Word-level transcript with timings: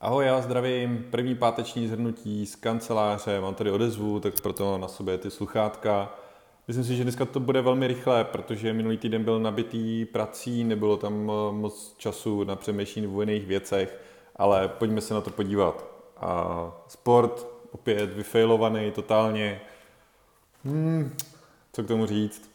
Ahoj, 0.00 0.26
já 0.26 0.40
zdravím. 0.40 1.06
První 1.10 1.34
páteční 1.34 1.88
zhrnutí 1.88 2.46
z 2.46 2.56
kanceláře, 2.56 3.40
mám 3.40 3.54
tady 3.54 3.70
odezvu, 3.70 4.20
tak 4.20 4.40
proto 4.40 4.78
na 4.78 4.88
sobě 4.88 5.18
ty 5.18 5.30
sluchátka. 5.30 6.14
Myslím 6.68 6.84
si, 6.84 6.96
že 6.96 7.02
dneska 7.02 7.24
to 7.24 7.40
bude 7.40 7.60
velmi 7.62 7.86
rychlé, 7.86 8.24
protože 8.24 8.72
minulý 8.72 8.96
týden 8.96 9.24
byl 9.24 9.40
nabitý 9.40 10.04
prací, 10.04 10.64
nebylo 10.64 10.96
tam 10.96 11.30
eh, 11.30 11.52
moc 11.52 11.94
času 11.96 12.44
na 12.44 12.56
přemýšlení 12.56 13.06
o 13.06 13.20
jiných 13.20 13.46
věcech, 13.46 14.00
ale 14.36 14.68
pojďme 14.68 15.00
se 15.00 15.14
na 15.14 15.20
to 15.20 15.30
podívat. 15.30 15.84
A 16.16 16.72
sport, 16.88 17.46
opět 17.70 18.12
vyfailovaný 18.12 18.90
totálně. 18.90 19.60
Hmm, 20.64 21.16
co 21.72 21.82
k 21.82 21.88
tomu 21.88 22.06
říct? 22.06 22.50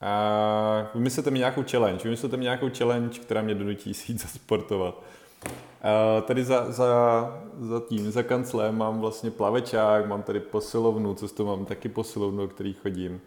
A 0.00 0.90
vymyslete 0.94 1.30
mi 1.30 1.38
nějakou 1.38 1.64
challenge, 1.70 2.04
vymyslete 2.04 2.36
mi 2.36 2.42
nějakou 2.42 2.70
challenge, 2.78 3.20
která 3.20 3.42
mě 3.42 3.54
donutí 3.54 3.94
si 3.94 4.12
jít 4.12 4.20
zasportovat. 4.20 5.02
Tady 6.22 6.44
za, 6.44 6.72
za, 6.72 7.42
za 7.60 7.80
tím, 7.80 8.10
za 8.10 8.22
kanclem 8.22 8.78
mám 8.78 9.00
vlastně 9.00 9.30
plavečák, 9.30 10.06
mám 10.06 10.22
tady 10.22 10.40
posilovnu, 10.40 11.14
to 11.14 11.44
mám 11.44 11.64
taky 11.64 11.88
posilovnu, 11.88 12.48
který 12.48 12.72
chodím. 12.72 13.20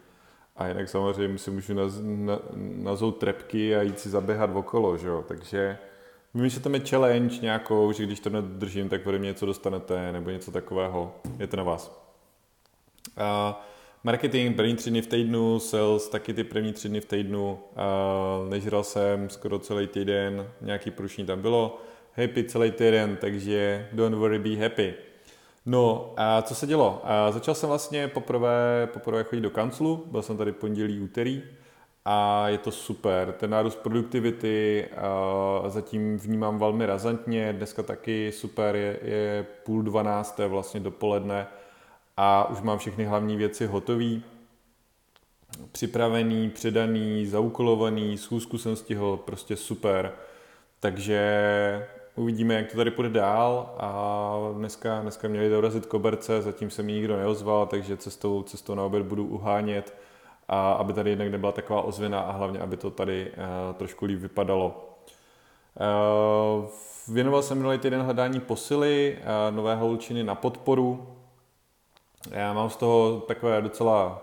A 0.56 0.68
jinak 0.68 0.88
samozřejmě 0.88 1.38
si 1.38 1.50
můžu 1.50 1.74
naz, 1.74 1.92
na, 2.02 2.38
nazout 2.76 3.18
trepky 3.18 3.76
a 3.76 3.82
jít 3.82 4.00
si 4.00 4.08
zaběhat 4.08 4.50
okolo, 4.54 4.96
že 4.96 5.08
jo? 5.08 5.24
Takže 5.28 5.78
vymyslete 6.34 6.68
mi 6.68 6.80
challenge 6.80 7.38
nějakou, 7.42 7.92
že 7.92 8.06
když 8.06 8.20
to 8.20 8.30
nedržím, 8.30 8.88
tak 8.88 9.06
ode 9.06 9.18
mě 9.18 9.26
něco 9.26 9.46
dostanete, 9.46 10.12
nebo 10.12 10.30
něco 10.30 10.50
takového. 10.50 11.14
Je 11.38 11.46
to 11.46 11.56
na 11.56 11.62
vás. 11.62 12.12
A 13.16 13.60
marketing, 14.04 14.56
první 14.56 14.76
tři 14.76 14.90
dny 14.90 15.02
v 15.02 15.06
týdnu, 15.06 15.58
sales, 15.58 16.08
taky 16.08 16.34
ty 16.34 16.44
první 16.44 16.72
tři 16.72 16.88
dny 16.88 17.00
v 17.00 17.04
týdnu. 17.04 17.58
A 17.76 17.86
nežral 18.48 18.84
jsem 18.84 19.30
skoro 19.30 19.58
celý 19.58 19.86
týden, 19.86 20.50
nějaký 20.60 20.90
průšní 20.90 21.26
tam 21.26 21.42
bylo. 21.42 21.80
Happy 22.18 22.44
celý 22.44 22.70
týden, 22.70 23.16
takže 23.20 23.88
don't 23.92 24.16
worry, 24.16 24.38
be 24.38 24.56
happy. 24.56 24.94
No 25.66 26.14
a 26.16 26.42
co 26.42 26.54
se 26.54 26.66
dělo? 26.66 27.00
A 27.04 27.32
začal 27.32 27.54
jsem 27.54 27.68
vlastně 27.68 28.08
poprvé, 28.08 28.88
poprvé 28.92 29.24
chodit 29.24 29.40
do 29.40 29.50
kanclu, 29.50 30.04
byl 30.10 30.22
jsem 30.22 30.36
tady 30.36 30.52
pondělí, 30.52 31.00
úterý 31.00 31.42
a 32.04 32.48
je 32.48 32.58
to 32.58 32.70
super. 32.70 33.32
Ten 33.32 33.50
nárůst 33.50 33.76
produktivity 33.76 34.88
zatím 35.66 36.18
vnímám 36.18 36.58
velmi 36.58 36.86
razantně, 36.86 37.52
dneska 37.52 37.82
taky 37.82 38.32
super, 38.32 38.76
je, 38.76 38.98
je 39.02 39.46
půl 39.64 39.82
dvanácté 39.82 40.46
vlastně 40.46 40.80
dopoledne 40.80 41.46
a 42.16 42.48
už 42.48 42.60
mám 42.60 42.78
všechny 42.78 43.04
hlavní 43.04 43.36
věci 43.36 43.66
hotové, 43.66 44.20
připravený, 45.72 46.50
předaný, 46.50 47.26
zaúkolovaný, 47.26 48.18
schůzku 48.18 48.58
jsem 48.58 48.76
stihl, 48.76 49.16
prostě 49.16 49.56
super. 49.56 50.12
Takže 50.80 51.86
Uvidíme, 52.18 52.54
jak 52.54 52.70
to 52.70 52.76
tady 52.76 52.90
půjde 52.90 53.08
dál 53.08 53.74
a 53.78 54.38
dneska, 54.52 55.00
dneska 55.02 55.28
měli 55.28 55.48
dorazit 55.48 55.86
koberce, 55.86 56.42
zatím 56.42 56.70
se 56.70 56.82
mi 56.82 56.92
nikdo 56.92 57.16
neozval, 57.16 57.66
takže 57.66 57.96
cestou, 57.96 58.42
cestou 58.42 58.74
na 58.74 58.82
oběd 58.82 59.02
budu 59.02 59.24
uhánět, 59.24 59.94
a 60.48 60.72
aby 60.72 60.92
tady 60.92 61.10
jednak 61.10 61.28
nebyla 61.28 61.52
taková 61.52 61.82
ozvěna 61.82 62.20
a 62.20 62.32
hlavně, 62.32 62.58
aby 62.58 62.76
to 62.76 62.90
tady 62.90 63.30
uh, 63.30 63.74
trošku 63.74 64.04
líp 64.04 64.18
vypadalo. 64.18 64.96
Uh, 65.80 66.64
věnoval 67.14 67.42
jsem 67.42 67.58
minulý 67.58 67.78
týden 67.78 68.02
hledání 68.02 68.40
posily, 68.40 69.18
uh, 69.18 69.56
nové 69.56 69.74
holčiny 69.74 70.24
na 70.24 70.34
podporu. 70.34 71.06
Já 72.30 72.52
mám 72.52 72.70
z 72.70 72.76
toho 72.76 73.20
takové 73.20 73.62
docela 73.62 74.22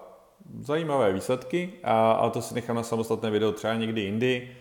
zajímavé 0.60 1.14
výsledky, 1.14 1.74
a, 1.84 2.12
a 2.12 2.30
to 2.30 2.42
si 2.42 2.56
nechám 2.56 2.76
na 2.76 2.84
samostatné 2.84 3.32
video 3.32 3.52
třeba 3.52 3.74
někdy 3.74 4.02
jindy. 4.02 4.56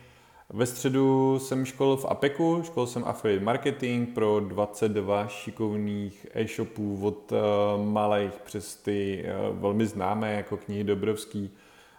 Ve 0.55 0.67
středu 0.67 1.39
jsem 1.39 1.65
školil 1.65 1.97
v 1.97 2.05
APEKu, 2.05 2.63
školil 2.65 2.87
jsem 2.87 3.05
affiliate 3.05 3.45
marketing 3.45 4.09
pro 4.15 4.41
22 4.41 5.29
šikovných 5.29 6.27
e-shopů 6.35 6.99
od 7.03 7.33
uh, 7.33 7.39
malých 7.85 8.33
přes 8.45 8.77
ty 8.77 9.25
uh, 9.51 9.59
velmi 9.59 9.87
známé 9.87 10.35
jako 10.35 10.57
knihy 10.57 10.85
Dobrovský 10.85 11.51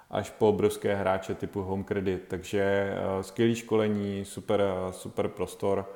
až 0.09 0.29
po 0.29 0.49
obrovské 0.49 0.95
hráče 0.95 1.35
typu 1.35 1.61
Home 1.61 1.83
Credit. 1.83 2.23
Takže 2.27 2.93
uh, 3.15 3.21
skvělé 3.21 3.55
školení, 3.55 4.25
super, 4.25 4.63
super 4.91 5.27
prostor 5.27 5.89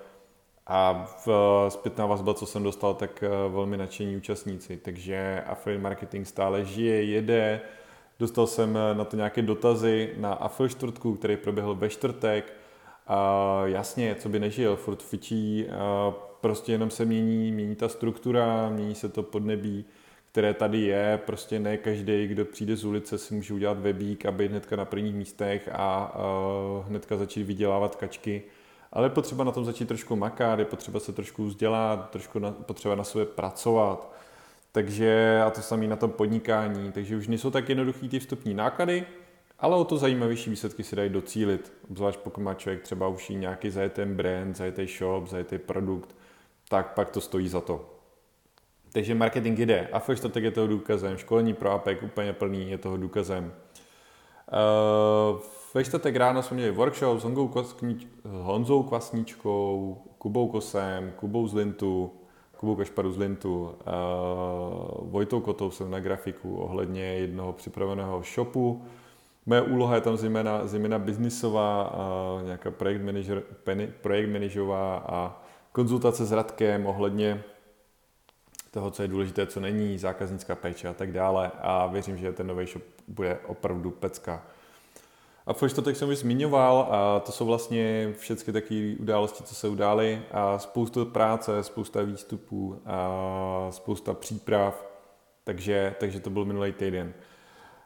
a 0.67 1.05
v 1.25 1.27
uh, 1.27 1.69
zpětná 1.69 2.05
vazba, 2.05 2.33
co 2.33 2.45
jsem 2.45 2.63
dostal, 2.63 2.93
tak 2.93 3.23
uh, 3.23 3.53
velmi 3.53 3.77
nadšení 3.77 4.15
účastníci. 4.17 4.77
Takže 4.77 5.43
affiliate 5.47 5.83
marketing 5.83 6.27
stále 6.27 6.65
žije, 6.65 7.03
jede, 7.03 7.61
Dostal 8.19 8.47
jsem 8.47 8.77
eh, 8.77 8.95
na 8.95 9.05
to 9.05 9.15
nějaké 9.15 9.41
dotazy 9.41 10.13
na 10.17 10.33
AFL 10.33 10.67
čtvrtku, 10.67 11.15
který 11.15 11.37
proběhl 11.37 11.75
ve 11.75 11.89
čtvrtek. 11.89 12.53
A 13.07 13.61
jasně, 13.65 14.15
co 14.15 14.29
by 14.29 14.39
nežil, 14.39 14.75
furt 14.75 15.03
fičí, 15.03 15.65
prostě 16.41 16.71
jenom 16.71 16.89
se 16.89 17.05
mění, 17.05 17.51
mění 17.51 17.75
ta 17.75 17.89
struktura, 17.89 18.69
mění 18.69 18.95
se 18.95 19.09
to 19.09 19.23
podnebí, 19.23 19.85
které 20.31 20.53
tady 20.53 20.81
je, 20.81 21.19
prostě 21.25 21.59
ne 21.59 21.77
každý, 21.77 22.27
kdo 22.27 22.45
přijde 22.45 22.75
z 22.75 22.85
ulice, 22.85 23.17
si 23.17 23.33
může 23.33 23.53
udělat 23.53 23.77
webík 23.79 24.25
a 24.25 24.31
být 24.31 24.51
hnedka 24.51 24.75
na 24.75 24.85
prvních 24.85 25.15
místech 25.15 25.69
a 25.73 26.13
hnedka 26.87 27.17
začít 27.17 27.43
vydělávat 27.43 27.95
kačky. 27.95 28.43
Ale 28.93 29.05
je 29.05 29.09
potřeba 29.09 29.43
na 29.43 29.51
tom 29.51 29.65
začít 29.65 29.87
trošku 29.87 30.15
makat, 30.15 30.59
je 30.59 30.65
potřeba 30.65 30.99
se 30.99 31.13
trošku 31.13 31.45
vzdělat, 31.45 32.09
trošku 32.09 32.39
na, 32.39 32.51
potřeba 32.51 32.95
na 32.95 33.03
sebe 33.03 33.25
pracovat. 33.25 34.13
Takže 34.71 35.41
a 35.45 35.49
to 35.49 35.61
samé 35.61 35.87
na 35.87 35.95
tom 35.95 36.11
podnikání, 36.11 36.91
takže 36.91 37.17
už 37.17 37.27
nejsou 37.27 37.51
tak 37.51 37.69
jednoduchý 37.69 38.09
ty 38.09 38.19
vstupní 38.19 38.53
náklady, 38.53 39.05
ale 39.59 39.75
o 39.75 39.83
to 39.83 39.97
zajímavější 39.97 40.49
výsledky 40.49 40.83
si 40.83 40.95
dají 40.95 41.09
docílit, 41.09 41.73
obzvlášť 41.89 42.19
pokud 42.19 42.41
má 42.41 42.53
člověk 42.53 42.81
třeba 42.81 43.07
už 43.07 43.29
nějaký 43.29 43.69
zajetý 43.69 44.01
brand, 44.05 44.55
zajetý 44.55 44.87
shop, 44.87 45.27
zajetý 45.27 45.57
produkt, 45.57 46.15
tak 46.69 46.93
pak 46.93 47.09
to 47.09 47.21
stojí 47.21 47.47
za 47.47 47.61
to. 47.61 47.99
Takže 48.91 49.15
marketing 49.15 49.59
jde. 49.59 49.87
A 49.91 49.99
first 49.99 50.21
strategie 50.21 50.47
je 50.47 50.51
toho 50.51 50.67
důkazem. 50.67 51.17
Školení 51.17 51.53
pro 51.53 51.71
APEC 51.71 51.97
úplně 52.03 52.33
plný 52.33 52.71
je 52.71 52.77
toho 52.77 52.97
důkazem. 52.97 53.53
Uh, 55.33 55.39
ve 55.73 55.83
čtvrtek 55.83 56.15
ráno 56.15 56.43
jsme 56.43 56.55
měli 56.55 56.71
workshop 56.71 57.19
s 57.19 57.23
Honzou, 57.23 57.51
Honzou 58.23 58.83
Kvasničkou, 58.83 59.97
Kubou 60.17 60.47
Kosem, 60.47 61.11
Kubou 61.15 61.47
z 61.47 61.53
Lintu, 61.53 62.11
Kubou 62.59 62.75
Kašparu 62.75 63.11
z 63.11 63.17
Lintu, 63.17 63.63
uh, 63.63 65.11
Vojtou 65.11 65.39
Kotou 65.39 65.71
jsem 65.71 65.91
na 65.91 65.99
grafiku 65.99 66.57
ohledně 66.57 67.03
jednoho 67.03 67.53
připraveného 67.53 68.23
shopu. 68.33 68.85
Moje 69.45 69.61
úloha 69.61 69.95
je 69.95 70.01
tam 70.01 70.17
zejména, 70.17 70.67
zejména 70.67 70.99
biznisová, 70.99 71.93
uh, 71.93 72.45
nějaká 72.45 72.71
projekt, 72.71 73.01
manager, 73.01 73.43
projekt 74.01 74.29
manažová 74.29 74.97
a 74.97 75.41
konzultace 75.71 76.25
s 76.25 76.31
Radkem 76.31 76.85
ohledně 76.85 77.43
toho, 78.71 78.91
co 78.91 79.01
je 79.01 79.07
důležité, 79.07 79.45
co 79.45 79.59
není, 79.59 79.97
zákaznická 79.97 80.55
péče 80.55 80.87
a 80.87 80.93
tak 80.93 81.11
dále. 81.11 81.51
A 81.61 81.87
věřím, 81.87 82.17
že 82.17 82.31
ten 82.31 82.47
nový 82.47 82.65
shop 82.65 82.83
bude 83.07 83.39
opravdu 83.47 83.91
pecka. 83.91 84.43
A 85.49 85.53
v 85.53 85.67
čtvrtek 85.67 85.95
jsem 85.95 86.09
už 86.09 86.17
zmiňoval 86.17 86.87
a 86.91 87.19
to 87.19 87.31
jsou 87.31 87.45
vlastně 87.45 88.13
všechny 88.17 88.53
takové 88.53 88.95
události, 88.99 89.43
co 89.43 89.55
se 89.55 89.67
udály 89.67 90.21
a 90.31 90.59
spoustu 90.59 91.05
práce, 91.05 91.63
spousta 91.63 92.01
výstupů 92.01 92.81
a 92.85 93.67
spousta 93.69 94.13
příprav, 94.13 94.85
takže, 95.43 95.95
takže 95.99 96.19
to 96.19 96.29
byl 96.29 96.45
minulý 96.45 96.71
týden. 96.71 97.13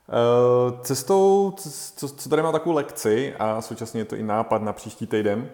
Eh, 0.09 0.77
cestou, 0.81 1.53
co, 1.95 2.09
co 2.09 2.29
tady 2.29 2.41
má 2.41 2.51
takovou 2.51 2.75
lekci 2.75 3.35
a 3.39 3.61
současně 3.61 4.01
je 4.01 4.05
to 4.05 4.15
i 4.15 4.23
nápad 4.23 4.61
na 4.61 4.73
příští 4.73 5.07
týden, 5.07 5.49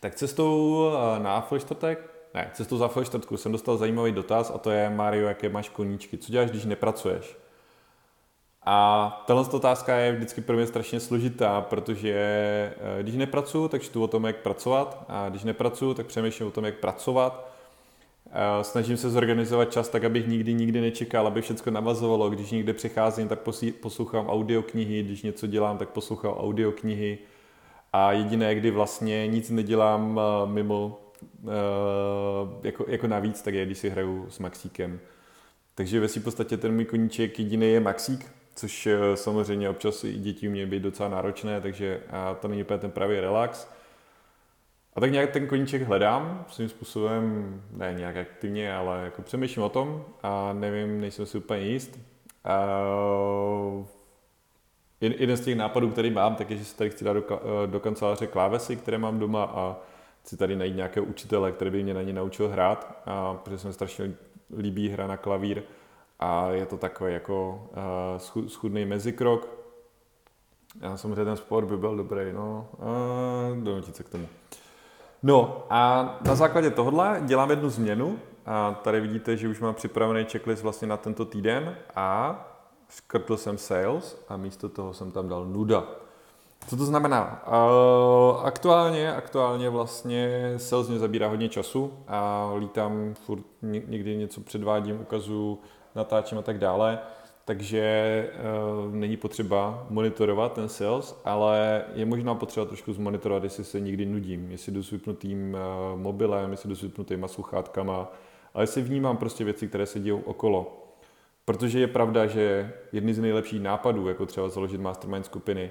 tak 0.00 0.14
cestou 0.14 0.86
eh, 1.16 1.22
na 1.22 1.48
čtvrtek, 1.58 2.10
ne, 2.34 2.50
cestou 2.54 2.76
za 2.76 2.90
čtvrtku 3.04 3.36
jsem 3.36 3.52
dostal 3.52 3.76
zajímavý 3.76 4.12
dotaz 4.12 4.52
a 4.54 4.58
to 4.58 4.70
je 4.70 4.90
Mario, 4.90 5.28
jaké 5.28 5.48
máš 5.48 5.68
koníčky, 5.68 6.18
co 6.18 6.32
děláš, 6.32 6.50
když 6.50 6.64
nepracuješ? 6.64 7.36
A 8.66 9.24
tahle 9.26 9.44
otázka 9.52 9.96
je 9.96 10.12
vždycky 10.12 10.40
pro 10.40 10.56
mě 10.56 10.66
strašně 10.66 11.00
složitá, 11.00 11.60
protože 11.60 12.12
eh, 12.98 13.02
když 13.02 13.14
nepracuju, 13.14 13.68
tak 13.68 13.82
čtu 13.82 14.02
o 14.02 14.08
tom, 14.08 14.24
jak 14.24 14.36
pracovat 14.36 15.04
a 15.08 15.28
když 15.28 15.44
nepracuju, 15.44 15.94
tak 15.94 16.06
přemýšlím 16.06 16.48
o 16.48 16.50
tom, 16.50 16.64
jak 16.64 16.74
pracovat. 16.74 17.52
Eh, 18.26 18.64
snažím 18.64 18.96
se 18.96 19.10
zorganizovat 19.10 19.72
čas 19.72 19.88
tak, 19.88 20.04
abych 20.04 20.26
nikdy, 20.26 20.54
nikdy 20.54 20.80
nečekal, 20.80 21.26
aby 21.26 21.42
všechno 21.42 21.72
navazovalo. 21.72 22.30
Když 22.30 22.50
někde 22.50 22.72
přicházím, 22.72 23.28
tak 23.28 23.38
poslouchám 23.80 24.26
audioknihy, 24.28 25.02
když 25.02 25.22
něco 25.22 25.46
dělám, 25.46 25.78
tak 25.78 25.88
poslouchám 25.88 26.32
audioknihy. 26.32 27.18
A 27.92 28.12
jediné, 28.12 28.54
kdy 28.54 28.70
vlastně 28.70 29.26
nic 29.26 29.50
nedělám 29.50 30.20
eh, 30.20 30.46
mimo 30.46 30.98
jako, 32.62 32.84
jako 32.88 33.06
navíc, 33.06 33.42
tak 33.42 33.54
je, 33.54 33.66
když 33.66 33.78
si 33.78 33.90
hraju 33.90 34.26
s 34.30 34.38
Maxíkem. 34.38 35.00
Takže 35.74 36.00
ve 36.00 36.08
v 36.08 36.24
podstatě 36.24 36.56
ten 36.56 36.74
můj 36.74 36.84
koníček 36.84 37.38
jediný 37.38 37.66
je 37.66 37.80
Maxík, 37.80 38.30
což 38.54 38.86
eh, 38.86 39.16
samozřejmě 39.16 39.68
občas 39.68 40.04
i 40.04 40.12
děti 40.12 40.48
mě 40.48 40.66
být 40.66 40.82
docela 40.82 41.08
náročné, 41.08 41.60
takže 41.60 42.00
to 42.40 42.48
není 42.48 42.62
úplně 42.62 42.78
ten 42.78 42.90
pravý 42.90 43.20
relax. 43.20 43.68
A 44.94 45.00
tak 45.00 45.12
nějak 45.12 45.30
ten 45.30 45.46
koníček 45.46 45.82
hledám, 45.82 46.44
svým 46.48 46.68
způsobem, 46.68 47.62
ne 47.70 47.94
nějak 47.96 48.16
aktivně, 48.16 48.74
ale 48.74 49.04
jako 49.04 49.22
přemýšlím 49.22 49.64
o 49.64 49.68
tom 49.68 50.04
a 50.22 50.52
nevím, 50.52 51.00
nejsem 51.00 51.26
si 51.26 51.38
úplně 51.38 51.60
jist. 51.60 51.98
A 52.44 52.58
jeden 55.00 55.36
z 55.36 55.40
těch 55.40 55.56
nápadů, 55.56 55.90
který 55.90 56.10
mám, 56.10 56.34
tak 56.34 56.50
je, 56.50 56.56
že 56.56 56.64
si 56.64 56.76
tady 56.76 56.90
chci 56.90 57.04
dát 57.04 57.12
do, 57.12 57.24
do 57.66 57.80
kanceláře 57.80 58.26
klávesy, 58.26 58.76
které 58.76 58.98
mám 58.98 59.18
doma 59.18 59.44
a 59.44 59.76
si 60.24 60.36
tady 60.36 60.56
najít 60.56 60.76
nějakého 60.76 61.06
učitele, 61.06 61.52
který 61.52 61.70
by 61.70 61.82
mě 61.82 61.94
na 61.94 62.02
ně 62.02 62.12
naučil 62.12 62.48
hrát, 62.48 63.02
a, 63.06 63.34
protože 63.34 63.58
se 63.58 63.66
mi 63.68 63.74
strašně 63.74 64.12
líbí 64.58 64.88
hra 64.88 65.06
na 65.06 65.16
klavír 65.16 65.62
a 66.22 66.48
je 66.50 66.66
to 66.66 66.76
takový 66.76 67.12
jako 67.12 67.62
uh, 68.36 68.48
schudný 68.48 68.84
mezikrok. 68.84 69.48
Já 70.80 70.96
samozřejmě 70.96 71.24
ten 71.24 71.36
sport 71.36 71.66
by 71.66 71.76
byl 71.76 71.96
dobrý, 71.96 72.32
no, 72.32 72.66
uh, 72.78 73.64
donutit 73.64 73.96
se 73.96 74.02
k 74.02 74.08
tomu. 74.08 74.26
No 75.22 75.66
a 75.70 76.02
na 76.26 76.34
základě 76.34 76.70
tohohle 76.70 77.22
dělám 77.26 77.50
jednu 77.50 77.68
změnu 77.68 78.18
a 78.46 78.72
tady 78.72 79.00
vidíte, 79.00 79.36
že 79.36 79.48
už 79.48 79.60
mám 79.60 79.74
připravený 79.74 80.24
checklist 80.24 80.62
vlastně 80.62 80.88
na 80.88 80.96
tento 80.96 81.24
týden 81.24 81.76
a 81.96 82.38
škrtl 82.88 83.36
jsem 83.36 83.58
sales 83.58 84.24
a 84.28 84.36
místo 84.36 84.68
toho 84.68 84.94
jsem 84.94 85.10
tam 85.10 85.28
dal 85.28 85.46
nuda. 85.46 85.84
Co 86.68 86.76
to 86.76 86.84
znamená? 86.84 87.42
Uh, 87.46 88.46
aktuálně, 88.46 89.14
aktuálně 89.14 89.70
vlastně 89.70 90.54
sales 90.56 90.88
mě 90.88 90.98
zabírá 90.98 91.28
hodně 91.28 91.48
času 91.48 91.92
a 92.08 92.50
lítám 92.56 93.14
furt 93.14 93.44
někdy 93.62 94.16
něco 94.16 94.40
předvádím, 94.40 95.00
ukazuju, 95.00 95.58
natáčím 95.94 96.38
a 96.38 96.42
tak 96.42 96.58
dále, 96.58 96.98
takže 97.44 98.30
uh, 98.86 98.94
není 98.94 99.16
potřeba 99.16 99.86
monitorovat 99.90 100.52
ten 100.52 100.68
sales, 100.68 101.20
ale 101.24 101.84
je 101.94 102.04
možná 102.06 102.34
potřeba 102.34 102.66
trošku 102.66 102.92
zmonitorovat, 102.92 103.44
jestli 103.44 103.64
se 103.64 103.80
někdy 103.80 104.06
nudím, 104.06 104.50
jestli 104.50 104.72
jdu 104.72 104.82
s 104.82 104.90
vypnutým 104.90 105.54
uh, 105.54 106.00
mobilem, 106.00 106.50
jestli 106.50 106.68
jdu 106.68 106.74
s 106.74 106.82
vypnutýma 106.82 107.28
sluchátkama, 107.28 108.12
ale 108.54 108.62
jestli 108.62 108.82
vnímám 108.82 109.16
prostě 109.16 109.44
věci, 109.44 109.68
které 109.68 109.86
se 109.86 110.00
dějou 110.00 110.20
okolo. 110.20 110.78
Protože 111.44 111.80
je 111.80 111.86
pravda, 111.86 112.26
že 112.26 112.72
jedny 112.92 113.14
z 113.14 113.18
nejlepších 113.18 113.62
nápadů, 113.62 114.08
jako 114.08 114.26
třeba 114.26 114.48
založit 114.48 114.80
mastermind 114.80 115.26
skupiny, 115.26 115.70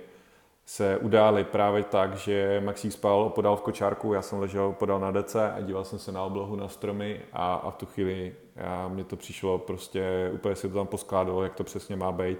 se 0.72 0.98
udály 0.98 1.44
právě 1.44 1.84
tak, 1.84 2.18
že 2.18 2.62
Maxík 2.66 2.92
spal 2.92 3.30
podal 3.30 3.56
v 3.56 3.62
kočárku, 3.62 4.14
já 4.14 4.22
jsem 4.22 4.40
ležel 4.40 4.72
podal 4.72 5.00
na 5.00 5.12
dece 5.12 5.52
a 5.52 5.62
díval 5.62 5.84
jsem 5.84 6.00
se 6.00 6.12
na 6.12 6.24
oblohu 6.24 6.56
na 6.56 6.68
stromy 6.68 7.22
a, 7.34 7.54
a 7.54 7.72
v 7.72 7.76
tu 7.76 7.86
chvíli 7.86 8.36
já, 8.56 8.92
to 9.08 9.16
přišlo 9.16 9.58
prostě, 9.58 10.32
úplně 10.34 10.56
se 10.56 10.68
to 10.68 10.74
tam 10.74 10.88
poskládalo, 10.88 11.44
jak 11.44 11.56
to 11.56 11.64
přesně 11.64 11.96
má 11.96 12.12
být 12.12 12.38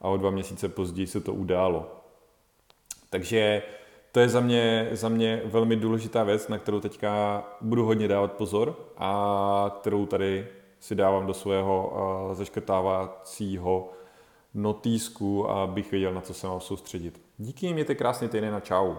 a 0.00 0.08
o 0.08 0.16
dva 0.16 0.30
měsíce 0.30 0.68
později 0.68 1.06
se 1.06 1.20
to 1.20 1.34
událo. 1.34 1.86
Takže 3.10 3.62
to 4.12 4.20
je 4.20 4.28
za 4.28 4.40
mě, 4.40 4.88
za 4.92 5.08
mě 5.08 5.42
velmi 5.44 5.76
důležitá 5.76 6.24
věc, 6.24 6.48
na 6.48 6.58
kterou 6.58 6.80
teďka 6.80 7.44
budu 7.60 7.84
hodně 7.84 8.08
dávat 8.08 8.32
pozor 8.32 8.76
a 8.96 9.76
kterou 9.80 10.06
tady 10.06 10.48
si 10.80 10.94
dávám 10.94 11.26
do 11.26 11.34
svého 11.34 12.30
zaškrtávacího 12.32 13.90
notýsku, 14.54 15.50
abych 15.50 15.90
věděl, 15.90 16.14
na 16.14 16.20
co 16.20 16.34
se 16.34 16.46
mám 16.46 16.60
soustředit. 16.60 17.29
Díky, 17.42 17.72
mějte 17.72 17.94
krásný 17.94 18.28
týden 18.28 18.54
a 18.54 18.60
čau. 18.60 18.94